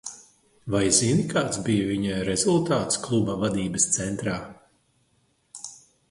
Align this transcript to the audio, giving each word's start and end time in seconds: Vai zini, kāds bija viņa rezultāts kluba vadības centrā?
Vai 0.75 0.79
zini, 0.99 1.25
kāds 1.33 1.59
bija 1.67 1.83
viņa 1.89 2.15
rezultāts 2.29 2.99
kluba 3.07 3.35
vadības 3.43 3.85
centrā? 3.97 4.39